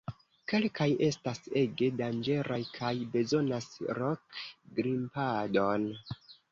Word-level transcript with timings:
Kelkaj 0.51 0.87
estas 1.07 1.41
ege 1.63 1.91
danĝeraj 2.01 2.59
kaj 2.79 2.91
bezonas 3.17 3.71
rok-grimpadon. 4.03 5.89